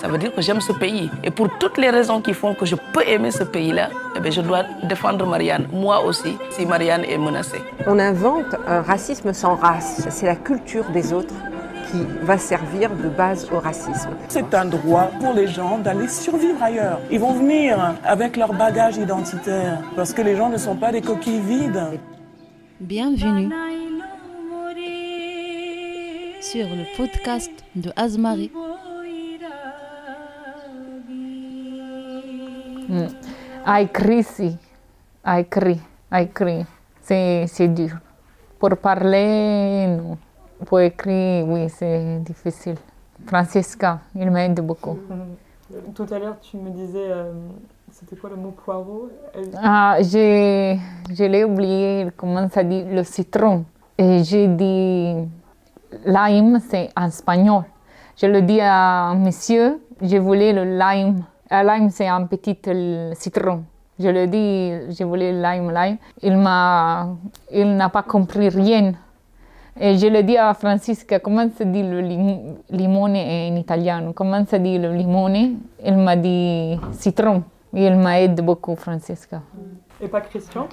[0.00, 1.10] ça veut dire que j'aime ce pays.
[1.24, 4.30] Et pour toutes les raisons qui font que je peux aimer ce pays-là, eh bien,
[4.30, 7.60] je dois défendre Marianne, moi aussi, si Marianne est menacée.
[7.86, 10.06] On invente un racisme sans race.
[10.08, 11.34] C'est la culture des autres
[11.90, 14.10] qui va servir de base au racisme.
[14.28, 17.00] C'est un droit pour les gens d'aller survivre ailleurs.
[17.10, 21.00] Ils vont venir avec leur bagage identitaire parce que les gens ne sont pas des
[21.00, 21.98] coquilles vides.
[22.78, 23.50] Bienvenue
[26.40, 27.90] sur le podcast de
[32.88, 33.14] Azmarie.
[33.66, 34.56] I crie, si.
[35.26, 35.80] I crie.
[36.12, 36.64] I crie.
[37.02, 37.90] C'est, dur.
[38.58, 40.18] Pour parler, non.
[40.66, 42.76] Pour écrire, oui, c'est difficile.
[43.26, 44.98] Francesca, il m'aide beaucoup.
[45.94, 47.32] Tout à l'heure, tu me disais, euh,
[47.92, 49.10] c'était quoi le mot poireau?
[49.34, 50.78] Elle- Ah, j'ai,
[51.12, 53.64] je l'ai oublié, comment ça dit, le citron.
[53.98, 55.14] Et j'ai dit,
[56.06, 57.64] lime, c'est en espagnol.
[58.16, 61.22] Je le dis à monsieur, je voulais le lime.
[61.50, 63.64] Un lime, c'est un petit euh, citron.
[63.98, 65.96] Je le dis, je voulais le lime, lime.
[66.22, 67.08] Il m'a,
[67.52, 68.92] il n'a pas compris rien.
[69.80, 74.44] Et je le dis à Francisca, comment se dit le lim- limone en italien Comment
[74.46, 75.58] se dit le limone?
[75.84, 77.42] Il m'a dit citron.
[77.72, 79.40] Il m'aide beaucoup, Francisca.
[80.00, 80.68] Et pas Christian?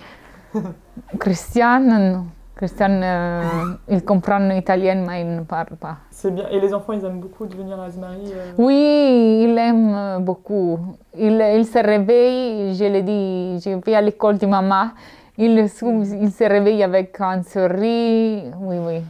[1.19, 2.25] Christian, non.
[2.55, 3.41] Christian, euh,
[3.89, 5.97] il comprend l'italien, mais il ne parle pas.
[6.09, 6.47] C'est bien.
[6.49, 8.31] Et les enfants, ils aiment beaucoup de venir à Azmarie.
[8.33, 10.79] euh, Oui, il aime euh, beaucoup.
[11.17, 14.91] Il, il se réveille, je le dis, je vais à l'école de maman.
[15.37, 18.53] Il, se- il se réveille avec un sourire.
[18.61, 19.01] Oui, oui.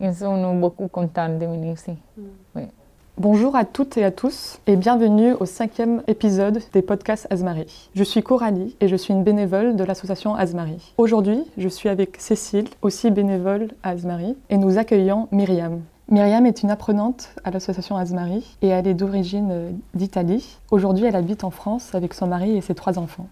[0.00, 1.96] Ils sont beaucoup contents de venir ici.
[3.16, 7.88] Bonjour à toutes et à tous et bienvenue au cinquième épisode des podcasts Azmarie.
[7.94, 10.92] Je suis Coralie et je suis une bénévole de l'association Azmarie.
[10.98, 15.80] Aujourd'hui, je suis avec Cécile, aussi bénévole à Azmarie, et nous accueillons Myriam.
[16.10, 20.58] Myriam est une apprenante à l'association Azmarie et elle est d'origine euh, d'Italie.
[20.72, 23.28] Aujourd'hui, elle habite en France avec son mari et ses trois enfants.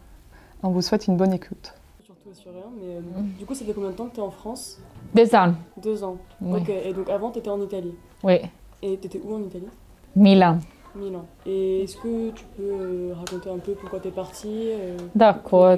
[0.63, 1.75] On vous souhaite une bonne écoute.
[2.05, 3.01] Surtout sur rien, mais euh,
[3.39, 4.79] du coup, ça fait combien de temps que tu es en France?
[5.15, 6.17] Deux ans, Deux ans.
[6.41, 6.61] Oui.
[6.61, 7.95] Ok, et donc avant, tu étais en Italie?
[8.23, 8.37] oui.
[8.85, 9.69] Et tu étais où en Italie?
[10.17, 10.59] Milan.
[10.95, 11.25] Milan.
[11.47, 15.77] Et est-ce que tu peux euh, raconter un peu pourquoi tu es partie euh, D'accord.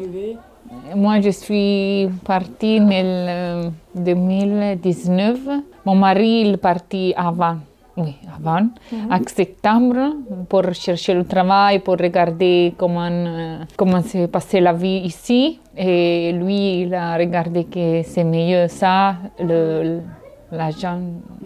[0.97, 5.39] Moi, je suis partie en euh, 2019.
[5.85, 7.59] Mon mari il est parti avant.
[7.97, 8.71] Oui, avant,
[9.09, 10.17] en septembre,
[10.49, 15.61] pour chercher le travail, pour regarder comment, euh, comment s'est passée la vie ici.
[15.77, 20.01] Et lui, il a regardé que c'est mieux ça, le,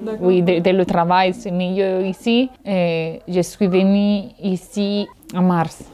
[0.02, 0.26] D'accord.
[0.26, 2.50] oui, de, de le travail, c'est mieux ici.
[2.64, 5.84] Et je suis venue ici en mars.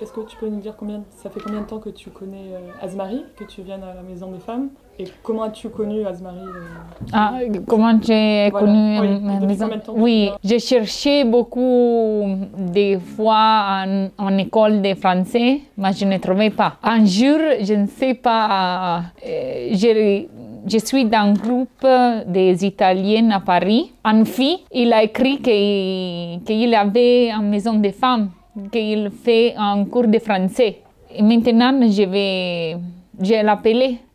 [0.00, 2.48] Est-ce que tu peux nous dire combien ça fait combien de temps que tu connais
[2.54, 4.70] euh, Azmarie, que tu viens à la Maison des Femmes?
[4.98, 9.20] Et comment as-tu connu Azmarie euh, Ah, comment j'ai Voilà, connu oui.
[9.20, 12.24] ma maison Oui, j'ai cherché beaucoup
[12.58, 16.74] des fois en, en école de français, mais je ne trouvais pas.
[16.82, 20.26] Un jour, je ne sais pas, euh, je,
[20.66, 21.86] je suis dans un groupe
[22.26, 23.92] des Italiennes à Paris.
[24.24, 28.30] Fille, il a écrit qu'il avait une maison de femmes,
[28.70, 30.78] qu'il fait un cours de français.
[31.20, 32.76] Maintenant, je vais,
[33.20, 33.34] je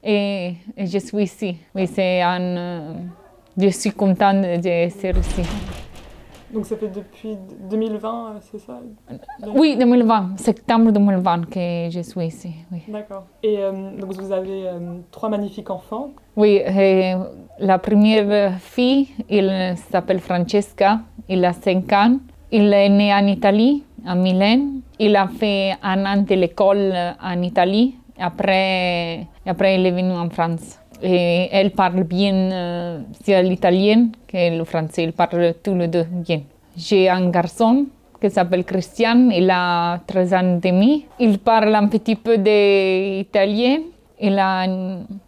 [0.03, 1.57] et, et je suis ici.
[1.75, 2.93] Un, euh,
[3.57, 5.76] je suis contente d'être ici.
[6.53, 7.37] Donc ça fait depuis
[7.69, 8.79] 2020, euh, c'est ça?
[9.53, 12.51] Oui, 2020, septembre 2020 que je suis ici.
[12.71, 13.25] Oui, D'accord.
[13.43, 14.79] Et euh, donc vous avez euh,
[15.11, 16.11] trois magnifiques enfants.
[16.35, 16.61] oui
[17.59, 22.17] la première fille, elle s'appelle Francesca, il a 5 ans.
[22.51, 24.79] Il est né en Italie, à Milan.
[24.99, 27.95] Il a fait un an de l'école en Italie.
[28.19, 30.79] Après, après, il est venu en France.
[31.01, 35.03] Et elle parle bien euh, l'italien que le français.
[35.03, 36.41] Il parle tous les deux bien.
[36.75, 37.85] J'ai un garçon
[38.21, 39.29] qui s'appelle Christian.
[39.31, 41.05] Il a 13 ans et demi.
[41.19, 43.79] Il parle un petit peu d'italien.
[44.19, 44.65] Il a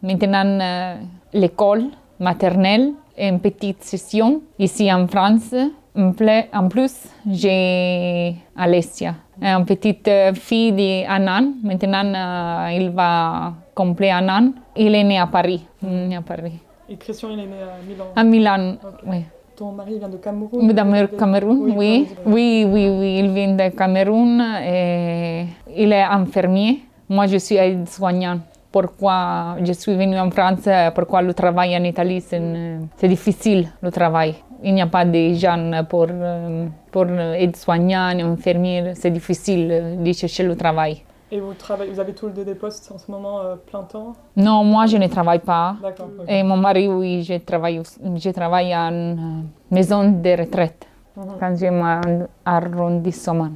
[0.02, 0.96] maintenant euh,
[1.34, 1.86] l'école
[2.20, 5.54] maternelle une petite session ici en France.
[5.96, 6.94] En plus,
[7.30, 11.54] j'ai Alessia, une petite euh, fille d'un an.
[11.64, 14.52] Maintenant, euh, il va compléter un an.
[14.76, 15.62] Il est né à Paris.
[15.82, 16.60] né à Paris.
[16.90, 18.06] Et Christian, il est né à Milan.
[18.16, 18.76] À Milan,
[19.08, 19.24] oui.
[19.56, 20.68] Ton mari vient de Cameroun?
[20.68, 21.74] De Mer- Cameroun, oui.
[21.78, 25.46] Oui, Oui, oui, oui, il vient de Cameroun et
[25.78, 26.80] il est infirmier.
[27.10, 28.42] Moi, je suis aide-soignante.
[28.72, 34.36] Pourquoi je suis venue en France, pourquoi le travail en Italie, c'est difficile, le travail.
[34.64, 37.06] Il n'y a pas de gens pour, euh, pour
[37.44, 41.02] aide-soignant, infirmier, c'est difficile de chercher le travail.
[41.32, 43.84] Et vous, travaillez, vous avez tous les deux des postes en ce moment euh, plein
[43.84, 45.76] temps Non, moi, je ne travaille pas.
[45.82, 46.08] D'accord.
[46.20, 46.26] ok.
[46.28, 49.16] Et mon mari, oui, je travaille, aussi- je travaille en euh,
[49.70, 50.88] maison de retraite.
[51.40, 53.50] quand j'ai mon arrondissement.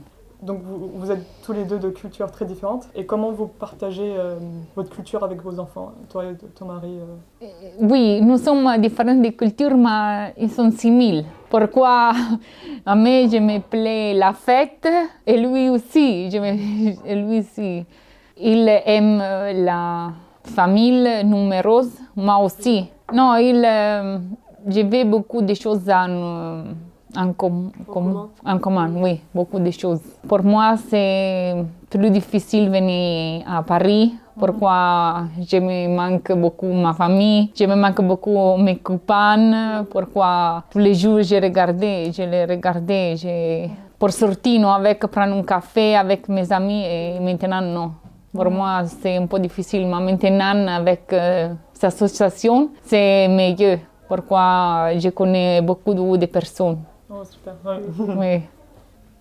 [0.44, 2.88] Donc vous, êtes tous les deux de cultures très différentes.
[2.96, 4.36] Et comment vous partagez euh,
[4.76, 7.48] votre culture avec vos enfants, toi et ton mari euh?
[7.80, 11.26] Oui, nous sommes différents de cultures, mais ils sont similaires.
[11.50, 12.12] Pourquoi?
[12.86, 14.88] À moi, je me plais la fête
[15.26, 16.28] et lui aussi.
[17.06, 17.86] Et lui aussi.
[18.36, 20.12] Il aime la
[20.44, 22.90] famille numéreuse, moi aussi.
[23.14, 24.18] Non, il, euh,
[24.68, 26.64] je beaucoup de choses en, euh,
[27.16, 30.02] en, com- com- en commun, oui, beaucoup de choses.
[30.28, 31.56] Pour moi, c'est
[31.90, 34.14] plus difficile venir à Paris.
[34.38, 39.86] Pourquoi je me manque beaucoup ma famille, je me manque beaucoup mes copains.
[39.90, 43.16] Pourquoi tous les jours je regardais, je les regardais.
[43.16, 43.68] Je...
[44.00, 47.92] Pour sortir, non, avec prendre un café avec mes amis et maintenant non.
[48.34, 53.78] Pour moi, c'est un peu difficile, mais maintenant, avec euh, cette association, c'est mieux.
[54.08, 56.80] Pourquoi je connais beaucoup de personnes.
[57.14, 57.56] Oh, super.
[57.66, 57.82] Ouais.
[58.18, 58.42] Oui.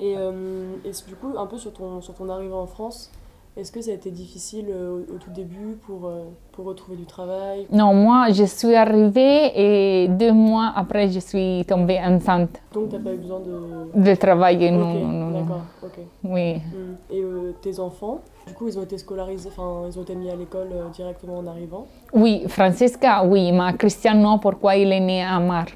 [0.00, 3.10] Et, euh, et du coup, un peu sur ton, sur ton arrivée en France,
[3.54, 7.04] est-ce que ça a été difficile euh, au, tout début pour, euh, pour retrouver du
[7.04, 7.66] travail?
[7.70, 12.98] Non, moi, je suis arrivée et deux mois après, je suis tombée enceinte Donc, t'as
[12.98, 13.90] pas eu besoin de.
[13.94, 14.70] de travailler.
[14.70, 15.40] Non, non, non.
[15.40, 15.98] d'accord, ok.
[16.24, 16.54] Oui.
[16.54, 16.94] Mm.
[17.10, 20.30] Et euh, tes enfants, du coup, ils ont été scolarisés, enfin, ils ont été mis
[20.30, 21.86] à l'école euh, directement en arrivant?
[22.14, 25.66] Oui, Francesca, oui, mais Christian, non, pourquoi il est né à Mar.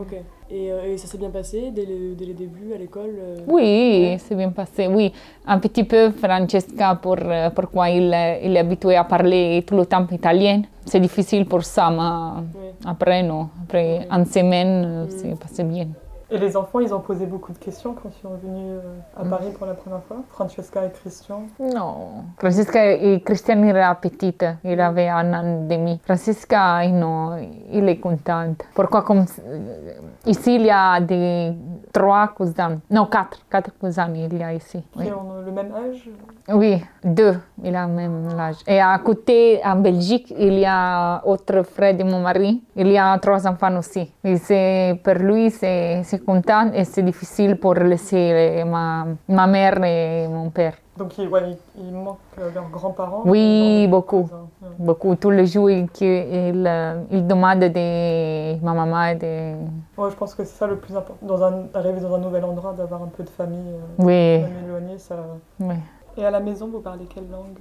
[0.00, 0.16] Ok.
[0.48, 3.36] Et, euh, et ça s'est bien passé dès, le- dès les débuts à l'école euh,
[3.48, 5.12] Oui, c'est bien passé, oui.
[5.44, 8.04] Un petit peu Francesca, pour, euh, pourquoi il,
[8.44, 10.62] il est habitué à parler tout le temps italien.
[10.84, 12.74] C'est difficile pour ça, mais Ouais.
[12.84, 13.48] après, non.
[13.64, 15.10] Après, en semaine, euh, Mm.
[15.10, 15.88] c'est passé bien.
[16.28, 19.24] Et les enfants, ils ont posé beaucoup de questions quand ils sont venus euh, à
[19.24, 19.30] Mm.
[19.30, 20.16] Paris pour la première fois.
[20.30, 21.42] Francesca et Christian.
[21.60, 22.24] Non.
[22.38, 26.00] Francesca et Christian era petite, il avait un an et demi.
[26.04, 27.36] Francesca, non,
[27.72, 28.64] il est contente.
[28.74, 29.92] Pourquoi comme euh,
[30.26, 31.52] ici il y a des
[31.96, 34.82] trois cousins, non quatre, quatre cousins il y a ici.
[34.96, 36.08] Oui, Qui ont le même âge?
[36.52, 38.56] oui deux, il a le même âge.
[38.66, 42.98] Et à côté, en Belgique, il y a autre frère de mon mari, il y
[42.98, 44.12] a trois enfants aussi.
[44.24, 50.28] Et pour lui c'est c'est content et c'est difficile pour laisser ma, ma mère et
[50.28, 50.74] mon père.
[50.96, 53.22] Donc il, ouais, il, il manque euh, leurs grands-parents.
[53.26, 54.22] Oui, Ils beaucoup.
[54.62, 54.68] Ouais.
[54.78, 59.14] Beaucoup, tous les jours, il, il, euh, il demande de ma maman.
[59.14, 59.54] De...
[60.00, 61.26] Ouais, je pense que c'est ça le plus important.
[61.26, 64.98] Dans un, arriver dans un nouvel endroit, d'avoir un peu de famille, euh, Oui, éloignée,
[64.98, 65.16] ça.
[65.60, 65.74] oui.
[66.16, 67.58] Et à la maison, vous parlez quelle langue?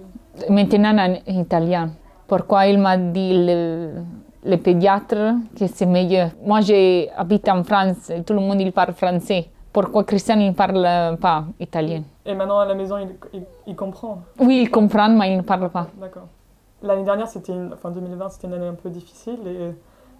[0.50, 1.90] Maintenant en italien.
[2.26, 3.96] Pourquoi il m'a dit le,
[4.46, 6.30] le pédiatre que c'est meilleur?
[6.44, 9.50] Moi, j'habite en France, tout le monde il parle français.
[9.75, 14.19] Pourquoi Christian ne parle pas italien Et maintenant à la maison, il, il, il comprend.
[14.39, 15.88] Oui, il comprend, mais il ne parle pas.
[16.00, 16.27] D'accord.
[16.81, 19.39] L'année dernière, c'était une, enfin 2020, c'était une année un peu difficile.
[19.45, 19.74] Et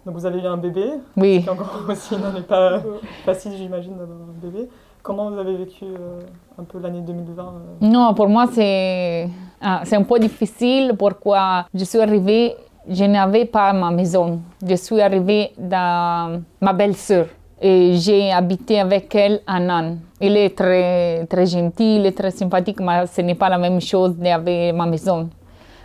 [0.04, 1.40] donc vous avez eu un bébé, Oui.
[1.42, 2.82] qui encore aussi une année pas
[3.24, 4.68] facile, j'imagine, d'avoir un bébé.
[5.02, 6.20] Comment vous avez vécu euh,
[6.60, 7.48] un peu l'année 2020 euh?
[7.80, 9.26] Non, pour moi, c'est
[9.62, 10.92] ah, c'est un peu difficile.
[10.98, 12.54] Pourquoi je suis arrivée,
[12.86, 14.38] je n'avais pas ma maison.
[14.62, 17.24] Je suis arrivée dans ma belle-sœur
[17.60, 19.96] et j'ai habité avec elle un an.
[20.20, 24.74] Il est très, très gentil, très sympathique, mais ce n'est pas la même chose d'avoir
[24.74, 25.28] ma maison.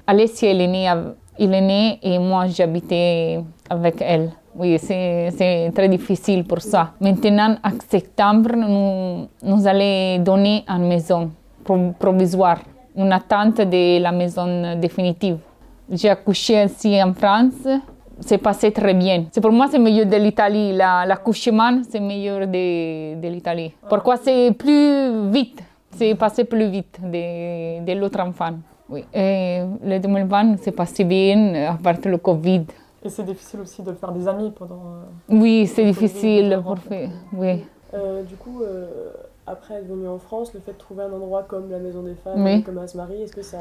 [0.07, 0.89] Alessia, elle est née,
[1.38, 3.39] est né et moi, j'habitais
[3.69, 4.31] avec elle.
[4.53, 6.91] Oui, c'est très difficile pour ça.
[7.00, 11.31] Maintenant, en septembre, nous, nous allons donner une maison
[11.63, 12.60] pro- provisoire,
[12.98, 15.38] une attente de la maison définitive.
[15.89, 17.65] J'ai accouché ici en France,
[18.22, 19.25] c'est passé très bien.
[19.32, 20.74] C'est pour moi, c'est meilleur de l'Italie.
[20.74, 23.74] La- L'accouchement, c'est meilleur de, de l'Italie.
[23.90, 25.62] Pourquoi c'est plus vite,
[25.92, 28.54] c'est passé plus vite de, de l'autre enfant.
[28.90, 29.06] Oui.
[29.13, 32.63] Et le 2020, c'est passé bien à part le Covid.
[33.04, 34.75] Et c'est difficile aussi de faire des amis pendant.
[34.86, 35.04] euh,
[35.42, 36.63] Oui, c'est difficile différent.
[36.63, 37.10] pour faire.
[37.34, 37.63] Oui.
[37.94, 39.12] Euh, du coup, euh,
[39.48, 42.13] après être venu en France, le fait de trouver un endroit comme la Maison des
[42.16, 42.63] Femmes, Oui.
[42.63, 43.58] comme Asmarie, est-ce que ça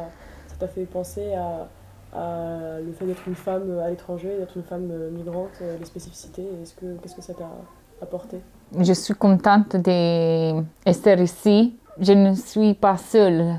[0.49, 1.69] ça t'a fait penser à,
[2.13, 5.85] à le fait d'être une femme à l'étranger, d'être une femme euh, migrante, euh, les
[5.85, 7.51] spécificités Est-ce que qu'est-ce que ça t'a
[8.03, 8.41] apporté?
[8.79, 11.77] Je suis contente d'être ici.
[12.01, 13.57] Je ne suis pas seule.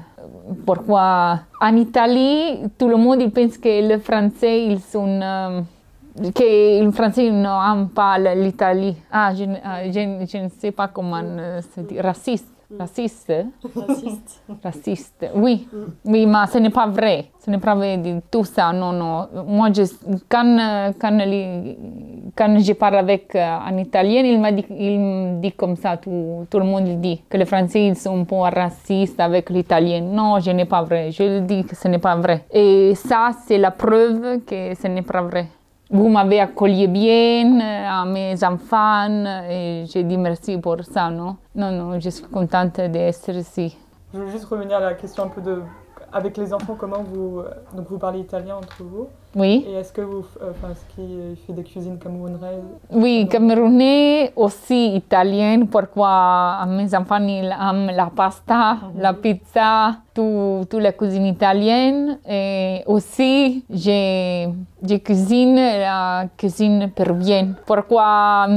[0.65, 1.41] Pourquoi?
[1.59, 5.21] En Italie, tout le monde il pense que les Français, ils sont...
[5.21, 5.61] euh,
[6.33, 8.95] que les Français n'aiment pas l'Italie.
[9.11, 11.99] Ah, je, ah, je, je ne sais pas comment euh, se dit.
[11.99, 12.47] Raciste.
[12.79, 13.33] Raciste.
[13.75, 15.67] Raciste Raciste, oui.
[16.05, 17.25] Oui, mais ce n'est pas vrai.
[17.39, 18.71] Ce n'est pas vrai de tout ça.
[18.71, 19.27] Non, non.
[19.47, 19.83] Moi, je,
[20.29, 21.17] quand, quand,
[22.35, 25.97] quand je parle avec euh, un Italien, il, m'a dit, il me dit comme ça.
[25.97, 27.21] Tout, tout le monde dit.
[27.29, 30.01] Que les Français, ils sont un peu racistes avec l'Italien.
[30.01, 31.11] Non, ce n'est pas vrai.
[31.11, 32.45] Je le dis que ce n'est pas vrai.
[32.51, 35.47] Et ça, c'est la preuve que ce n'est pas vrai.
[35.91, 41.35] Vous m'avez accueilli bien euh, à mes enfants et j'ai dit merci pour ça, non?
[41.53, 43.77] Non, non, je suis contente d'être ici.
[44.13, 45.61] Je veux juste revenir à la question un peu de
[46.13, 49.07] avec les enfants, comment vous euh, donc vous parlez italien entre vous?
[49.33, 49.65] Oui.
[49.69, 54.95] et est-ce que vous euh, enfin ce qui fait des cuisines camerounaises Oui, camerounais aussi
[54.95, 55.65] italien.
[55.71, 62.19] Pourquoi mes enfants ils aiment la pasta, la pizza, tout, toute la cuisine italienne.
[62.29, 64.49] Et aussi, j'ai,
[65.03, 67.55] cuisine la cuisine péruvienne.
[67.65, 68.47] Pourquoi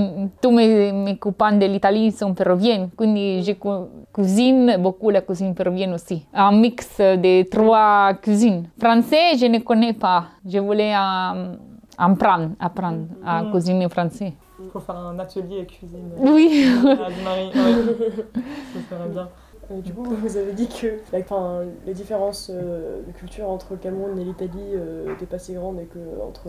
[0.42, 2.88] tous mes, mes copains de l'Italie sont péruviens?
[2.96, 6.26] Quindi je cu- cuisine beaucoup la cuisine péruvienne aussi.
[6.34, 8.64] Un mix de trois cuisines.
[8.80, 10.24] Français, je ne connais pas.
[10.44, 11.54] Je voulais euh,
[11.98, 13.50] apprendre, apprendre à Mhm.
[13.52, 14.32] cuisiner français.
[14.62, 16.10] Il faut faire un atelier cuisine.
[16.18, 16.64] Oui.
[16.86, 19.28] à Marie, ça serait bien.
[19.70, 23.78] Euh, du coup, vous avez dit que enfin, les différences euh, de culture entre le
[23.78, 24.72] Cameroun et l'Italie
[25.08, 26.42] n'étaient pas si grandes et que entre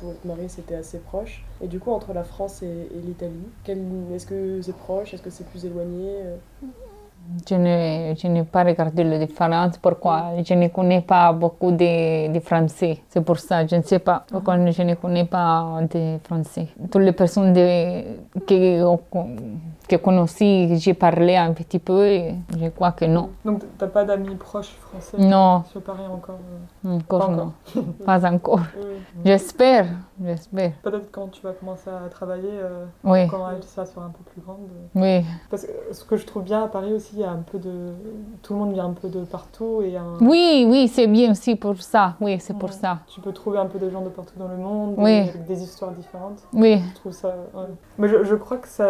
[0.00, 1.44] pour votre mari c'était assez proche.
[1.62, 3.46] Et du coup, entre la France et, et l'Italie,
[4.14, 5.14] est-ce que c'est proche?
[5.14, 6.08] Est-ce que c'est plus éloigné?
[7.48, 9.78] Je n'ai je n'ai pas regardé la différence.
[9.78, 12.98] Pourquoi Je ne connais pas beaucoup de, de français.
[13.08, 14.24] C'est pour ça, je ne sais pas.
[14.28, 16.68] Pourquoi je ne connais pas de français.
[16.90, 18.02] Toutes les personnes de,
[18.46, 18.82] que,
[19.86, 20.36] que connaissent,
[20.82, 23.30] j'ai parlé un petit peu et je crois que non.
[23.44, 25.16] Donc t'as pas d'amis proches français?
[25.18, 26.38] Non, Je pareil encore.
[26.84, 27.52] euh, encore Pas non.
[28.06, 28.60] Pas encore.
[28.78, 28.94] Oui.
[29.24, 29.86] J'espère,
[30.22, 30.72] j'espère.
[30.82, 34.22] Peut-être quand tu vas commencer à travailler, euh, Oui, quand elle ça sera un peu
[34.32, 34.68] plus grande.
[34.94, 35.24] oui.
[35.50, 37.58] Parce que ce que je trouve bien à Paris aussi, il y a un peu
[37.58, 37.92] de.
[38.42, 41.56] Tout le monde vient un peu de partout et un- Oui, oui, c'est bien aussi
[41.56, 42.14] pour ça.
[42.20, 42.98] Oui, c'est pour ça.
[43.08, 45.18] tu peux trouver un peu de gens de partout dans le monde, Oui.
[45.28, 46.42] avec des histoires différentes.
[46.52, 47.28] Oui, Je trouve ça.
[47.54, 47.64] ouais.
[47.98, 48.86] Mais je, je crois que ça.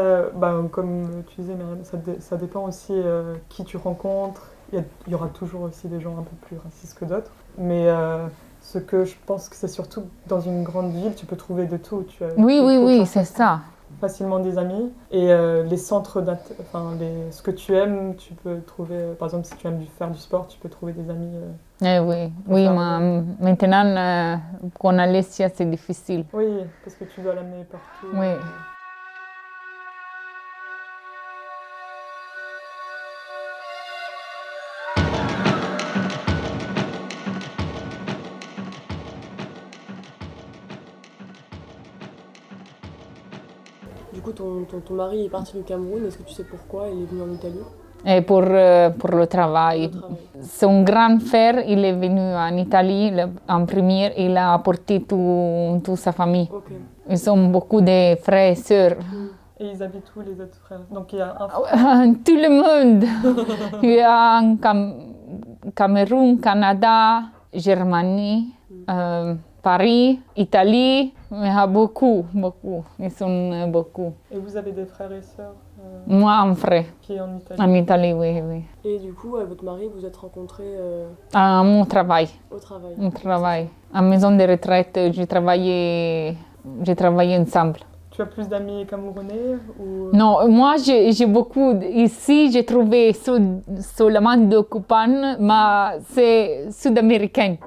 [0.73, 0.86] comme
[1.28, 4.50] tu disais, Myriam, ça, dé- ça dépend aussi euh, qui tu rencontres.
[4.73, 4.78] Il
[5.09, 7.31] y, a- aura toujours aussi des gens un peu plus racistes que d'autres.
[7.59, 8.26] Mais euh,
[8.61, 11.76] ce que je pense que c'est surtout dans une grande ville, tu peux trouver de
[11.76, 12.05] tout.
[12.09, 13.61] Tu, as- oui, oui, oui, c'est ça.
[14.00, 14.93] facilement des amis.
[15.12, 16.23] Et euh, les centres,
[16.61, 18.97] enfin, les, ce que tu aimes, tu peux trouver.
[18.97, 21.37] euh, Par exemple, si tu aimes faire du sport, tu peux trouver des amis.
[21.37, 21.52] euh.
[21.83, 24.37] Eh oui, oui, mais maintenant, euh,
[24.78, 26.25] con Alessia, c'est difficile.
[26.33, 26.47] Oui,
[26.85, 28.09] parce que tu dois l'amener partout.
[28.14, 28.35] Oui.
[44.16, 46.06] Du coup, ton, ton, ton mari est parti du Cameroun.
[46.06, 47.64] Est-ce que tu sais pourquoi il est venu en Italie?
[48.12, 49.90] Et pour, euh, pour le travail.
[49.90, 50.16] Travailler.
[50.40, 55.80] Son grand frère, il est venu en Italie le- en première, il a apporté tout,
[55.85, 56.49] toute sa famille.
[56.50, 56.70] Ok.
[57.11, 58.96] Ils sont beaucoup de frères et sœurs.
[59.61, 60.80] Et ils habitent où les autres frères?
[60.90, 62.14] Donc il y a un frère.
[62.25, 63.04] Tout le monde.
[63.82, 64.94] Il y a en Cam-
[65.75, 68.49] Cameroun, Canada, Germanie,
[68.90, 69.35] euh,
[69.66, 71.12] Paris, Italie.
[71.32, 72.85] Y a beaucoup, beaucoup.
[73.00, 74.12] Ils sont euh, beaucoup.
[74.30, 76.85] Et vous avez des frères et sœurs euh, Moi, un frère.
[77.02, 78.62] qui est en Italie En Italie, oui, oui.
[78.85, 82.28] Et du coup, avec votre mari, vous êtes rencontrés euh, À mon travail.
[82.49, 82.94] au travail.
[82.96, 83.66] Mon travail.
[83.92, 86.37] En maison de retraite, j'ai travaillé,
[86.85, 87.80] j'ai travaillé ensemble.
[88.12, 90.16] Tu as plus d'amis camerounais ou...
[90.16, 91.75] Non, moi, j'ai beaucoup.
[91.92, 93.12] Ici, j'ai trouvé
[93.80, 97.56] seulement deux copains, mais c'est sud-américain.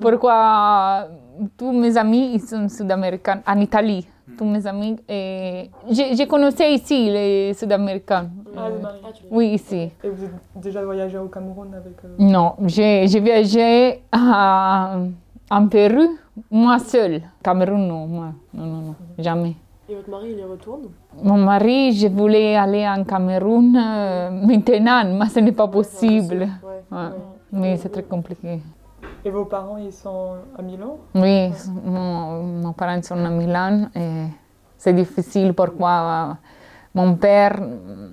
[0.00, 1.08] Pourquoi
[1.56, 4.06] tous mes amis ils sont sud-américains en Italie.
[4.38, 4.96] Tous mes amis.
[5.08, 8.28] Et je, je connaissais ici les sud-américains.
[8.56, 8.78] Ah, Euh.
[8.84, 9.90] Ah, oui, ici.
[10.04, 11.96] Et vous avez déjà voyagé au Cameroun avec...
[12.04, 14.96] euh, Non, j'ai j'ai voyagé à-
[15.50, 16.16] en Pérou,
[16.50, 17.22] moi seule.
[17.42, 18.28] Cameroun, non, moi.
[18.54, 19.54] Non, non, non, jamais.
[19.88, 20.88] Et votre mari, il y retourne?
[21.22, 26.48] Mon mari, je voulais aller en Cameroun euh, maintenant, mais ce n'est pas possible.
[26.62, 26.98] Ouais.
[26.98, 27.08] Ouais.
[27.52, 28.60] Mais c'est très compliqué.
[29.24, 30.96] Et vos parents, ils sont à Milan?
[31.14, 31.50] Oui,
[31.84, 34.24] mon, mes parents sont à Milan et
[34.76, 36.36] c'est difficile pourquoi
[36.94, 37.58] mon père,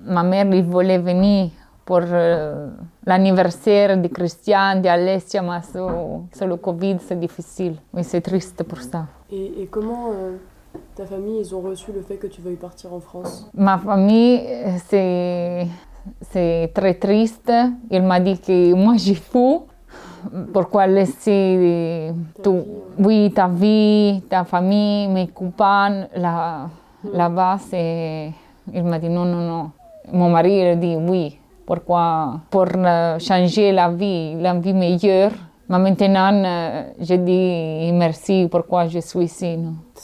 [0.04, 1.50] ma mère, ils voulaient venir
[1.84, 2.68] pour euh,
[3.04, 7.76] l'anniversaire de Christian, de Alessia, mais sur, sur le Covid, c'est difficile.
[7.92, 9.06] Oui, c'est triste pour ça.
[9.32, 10.36] Et, et comment euh,
[10.94, 13.50] ta famille, ils ont reçu le fait que tu veuilles partir en France?
[13.52, 14.40] Ma famille,
[14.86, 15.66] c'est,
[16.30, 17.52] c'est très triste.
[17.90, 19.66] Il m'a dit que moi, j'ai fou.
[20.52, 22.12] Pourquoi laisser
[22.42, 22.64] tout,
[22.98, 26.68] oui, ta vie, ta famille, mes copains là,
[27.12, 27.58] là-bas.
[27.72, 29.70] Il m'a dit non, non, non.
[30.12, 31.38] Mon mari, il dit oui.
[31.66, 32.66] Pourquoi Pour
[33.18, 35.32] changer la vie, la vie meilleure.
[35.68, 36.42] Mais maintenant,
[37.00, 39.56] je dis merci pourquoi je suis ici.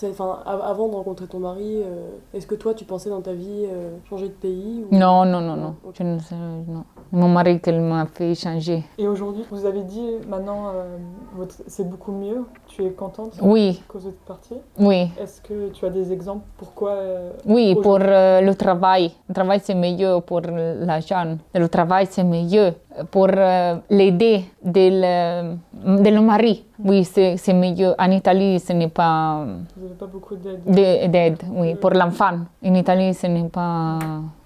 [0.04, 3.32] Enfin, av- avant de rencontrer ton mari, euh, est-ce que toi, tu pensais dans ta
[3.32, 5.74] vie euh, changer de pays ou- Non, non, non, non.
[5.84, 5.94] Ok.
[5.98, 6.34] Je ne sais,
[6.68, 6.84] non.
[7.12, 8.82] Mon mari qui m'a fait changer.
[8.98, 12.44] Et aujourd'hui, vous avez dit maintenant, euh, c'est beaucoup mieux.
[12.66, 14.56] Tu es contente Oui, à cause de cette partie?
[14.78, 15.08] oui.
[15.20, 19.12] Est-ce que tu as des exemples pourquoi euh, Oui, pour euh, le travail.
[19.28, 21.38] Le travail, c'est mieux pour l'argent.
[21.54, 22.72] Le travail, c'est mieux
[23.10, 26.64] pour euh, l'aider de le, de le mari.
[26.82, 27.94] Oui, c'est c'est mieux.
[27.98, 29.44] En Italie, ce n'est pas
[29.76, 31.42] vous n'avez pas beaucoup d'aide de- d'aide.
[31.50, 32.38] Oui, pour l'enfant.
[32.64, 33.98] En Italie, ce n'est pas...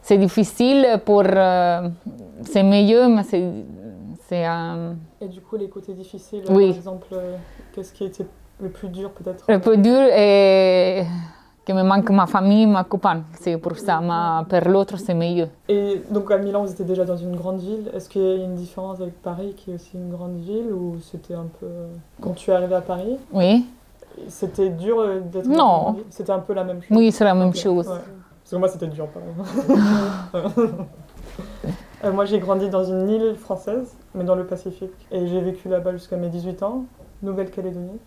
[0.02, 1.23] C'est difficile pour...
[1.26, 1.88] euh,
[2.44, 3.50] c'est mieux, mais c'est...
[4.28, 4.94] C'est un...
[5.20, 6.68] Et du coup, les côtés difficiles, Oui.
[6.68, 7.37] par exemple, euh,
[7.73, 8.26] qu'est-ce qui était
[8.61, 9.44] le plus dur peut-être?
[9.49, 11.04] Le plus dur est
[11.66, 13.25] que me manque ma famille, ma copine.
[13.40, 15.49] C'est pour ça, mais pour l'autre, c'est mieux.
[15.68, 17.90] Et donc à Milan, vous étiez déjà dans une grande ville.
[17.92, 20.97] Est-ce qu'il y a une différence avec Paris, qui est aussi une grande ville, ou
[21.00, 21.88] c'était un peu euh,
[22.20, 23.66] quand tu es arrivé à Paris, Oui,
[24.29, 25.97] c'était dur euh, d'être Non.
[26.11, 26.97] C'était un peu la même chose.
[26.97, 27.88] oui, c'est la même chose.
[27.88, 27.95] ouais.
[27.95, 29.31] Parce que moi, c'était dur, pareil.
[32.02, 34.90] Euh, moi, j'ai grandi dans une île française, mais dans le Pacifique.
[35.11, 36.85] Et j'ai vécu là-bas jusqu'à mes 18 ans,
[37.23, 37.99] Nouvelle-Calédonie.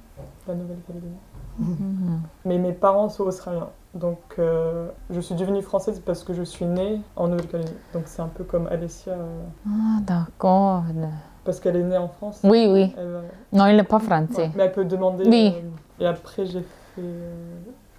[0.48, 1.14] La Nouvelle-Calédonie.
[1.60, 2.22] Mhm.
[2.46, 3.70] Mais mes parents sont australiens.
[3.94, 7.78] Donc, euh, je suis devenue française parce que je suis née en Nouvelle-Calédonie.
[7.94, 10.86] Donc, c'est un peu comme Alessia, euh, Ah, d'accord.
[11.46, 12.40] Parce qu'elle est née en France.
[12.44, 12.94] Oui, oui.
[12.98, 13.22] Elle, euh,
[13.52, 14.44] Non, il n'est pas français.
[14.44, 15.26] ouais, mais elle peut demander.
[15.28, 15.54] Oui.
[15.56, 17.32] euh, et après, j'ai fait euh,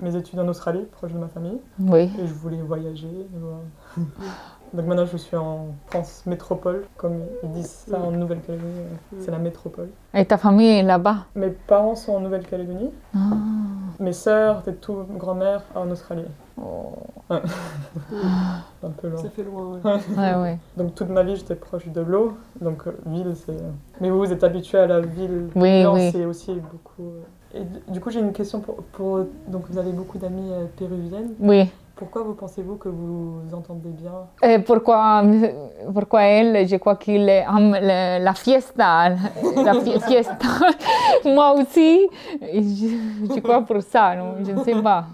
[0.00, 1.58] mes études en Australie, proche de ma famille.
[1.78, 2.10] Oui.
[2.20, 3.08] Et je voulais voyager.
[3.34, 3.56] voilà.
[4.72, 8.80] Donc maintenant, je suis en France métropole, comme ils disent ça en Nouvelle-Calédonie.
[8.80, 9.90] euh, C'est la métropole.
[10.12, 11.26] Et ta famille est là-bas?
[11.36, 12.90] Mes parents sont en Nouvelle-Calédonie.
[13.14, 13.18] ah.
[14.00, 16.24] Mes sœurs et tout, grand-mère en Australie.
[16.60, 16.92] Oh.
[17.30, 19.22] Un peu loin.
[19.22, 19.72] Ça fait loin.
[19.84, 20.00] ouais.
[20.16, 20.58] Ouais, ouais.
[20.76, 22.34] Donc toute ma vie, j'étais proche de l'eau.
[22.60, 23.56] Donc euh, ville, c'est.
[24.00, 25.48] Mais vous, vous êtes habitué à la ville.
[25.56, 26.10] Oui, Non, oui.
[26.12, 27.10] c'est aussi beaucoup.
[27.54, 30.66] euh, Et du- coup, j'ai une question pour, pour- Donc vous avez beaucoup d'amies euh,
[30.76, 31.34] péruviennes.
[31.40, 31.70] Oui.
[31.96, 34.12] Pourquoi vous pensez-vous que vous vous entendez bien?
[34.42, 35.22] Et pourquoi,
[35.92, 39.10] pourquoi elle, je crois qu'il aime la, la fiesta.
[39.64, 40.34] La fi- fiesta.
[41.24, 42.08] Moi aussi,
[42.42, 42.88] je,
[43.32, 44.16] je crois pour ça.
[44.16, 44.34] Non?
[44.44, 45.04] Je ne sais pas.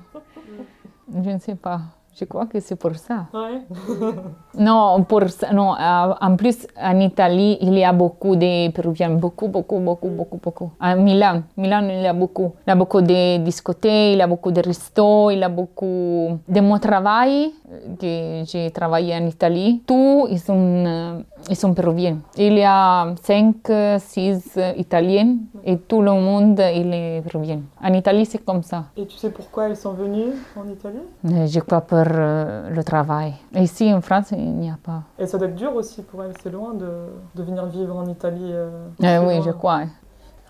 [1.13, 1.81] Je ne sais pas.
[2.19, 3.27] Je crois que c'est pour ça.
[3.33, 3.63] Ouais.
[4.59, 5.75] Non, pour ça, non.
[5.79, 10.71] En plus, en Italie, il y a beaucoup de Péruviens, beaucoup, beaucoup, beaucoup, beaucoup, beaucoup.
[10.81, 12.55] À Milan, Milan, il y a beaucoup.
[12.67, 15.49] Il y a beaucoup de discothèques, il y a beaucoup de restos, il y a
[15.49, 17.53] beaucoup de mon travail
[18.01, 19.81] que j'ai travaillé en Italie.
[19.87, 22.19] Tous, ils sont, ils sont péruviens.
[22.37, 23.57] Il y a cinq,
[23.99, 27.61] six Italiens et tout le monde, il est péruvien.
[27.83, 28.85] En Italie, c'est comme ça.
[28.97, 31.03] Et tu sais pourquoi elles sont venues en Italie?
[31.25, 33.35] Je crois pour le travail.
[33.55, 35.03] Ici, en France, il n'y a pas.
[35.19, 36.89] Et ça doit être dur aussi pour elles, c'est loin de,
[37.35, 38.51] de venir vivre en Italie.
[38.53, 38.69] euh,
[39.01, 39.45] c'est oui, loin.
[39.47, 39.81] je crois.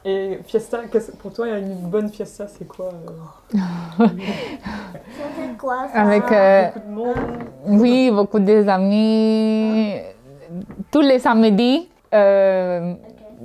[0.03, 0.79] Et fiesta,
[1.21, 4.07] pour toi, une bonne fiesta, c'est quoi euh,
[5.17, 6.01] C'est quoi ça?
[6.01, 7.17] Avec, euh, Beaucoup de monde
[7.67, 9.95] oui, beaucoup des amis.
[10.91, 12.95] Tous les samedis, euh,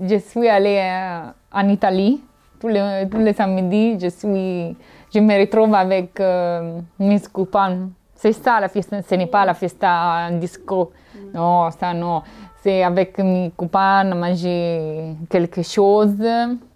[0.02, 2.22] je suis allée euh, en Italie.
[2.60, 4.76] Tous les, tous les samedis, je, suis,
[5.14, 7.90] je me retrouve avec euh, mes copains.
[8.16, 10.92] C'est ça la fiesta, ce n'est pas la fiesta en disco.
[11.34, 12.24] Non, ça non.
[12.64, 16.16] C'est avec mes copains, manger quelque chose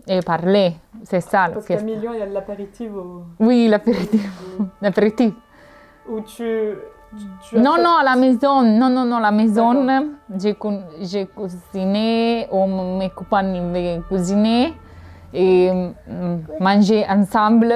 [0.07, 0.73] et parler.
[1.03, 1.85] C'est ça la Parce qu'à fiesta.
[1.97, 2.91] Milan, il y a l'apéritif
[3.39, 4.29] Oui, l'apéritif.
[4.81, 5.33] L'apéritif.
[6.09, 6.43] où tu.
[7.17, 8.61] Tu, tu Non, achètes- non, à la maison.
[8.61, 9.73] Non, non, non, à la maison.
[10.37, 12.65] J'ai cu- j'ai cuisiné, ou
[12.97, 14.73] mes copains avaient cuisiné
[15.33, 17.73] et mm, manger ensemble.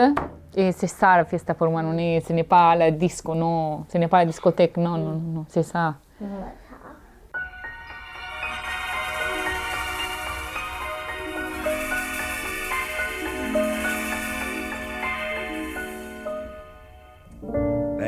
[0.55, 1.81] Et c'est ça la fiesta pour moi.
[1.81, 3.85] Non est, ce n'est pas la disco, non.
[3.91, 5.45] Ce n'est pas la discothèque, non, non, non.
[5.47, 5.95] C'est ça.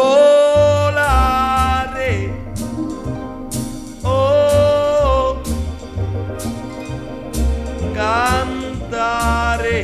[0.00, 2.32] volare.
[4.02, 5.36] Oh,
[7.92, 9.78] cantare.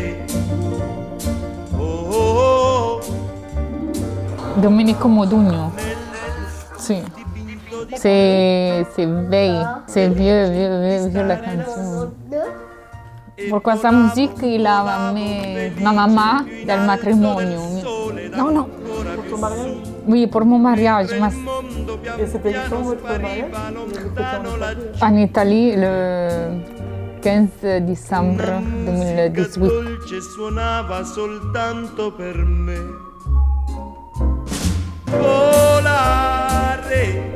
[1.79, 3.01] Oh,
[4.57, 5.73] Domenico Modugno.
[6.79, 7.03] Sì.
[7.95, 9.65] C'est c'est vieille.
[9.87, 12.13] C'est vieux, vieux, vieux, vieux la canzone.
[13.51, 17.61] Pourquoi sa musique il a amené ma maman dal matrimonio.
[18.35, 18.67] Non, non.
[20.07, 21.09] Oui, pour mon mariage.
[21.19, 21.31] ma-
[22.19, 23.51] Et c'était quand votre mariage
[25.03, 26.61] en Italie le
[27.21, 28.45] 15 décembre
[28.87, 29.69] 2018.
[29.69, 32.79] dolce suonava soltanto per me.
[36.07, 37.36] Volare.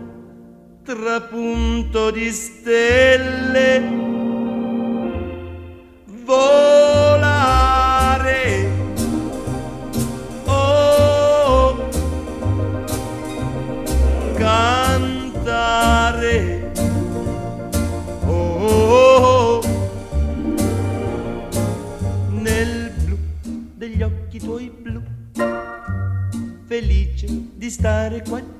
[0.95, 3.79] trapunto di stelle.
[6.25, 7.59] Volare.
[10.45, 11.87] Oh,
[14.35, 15.79] cantare.
[18.25, 19.61] Oh,
[22.31, 23.17] nel blu
[23.75, 25.01] degli occhi tuoi blu,
[26.67, 28.59] felice di stare qua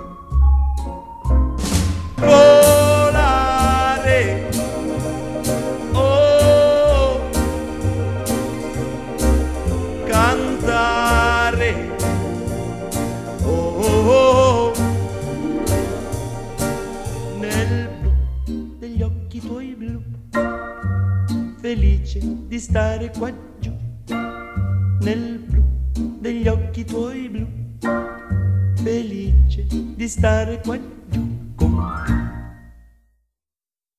[21.71, 23.71] Felice di stare qua giù,
[25.03, 25.63] nel blu
[26.19, 27.47] degli occhi tuoi blu,
[28.83, 31.00] felice di stare qua giù.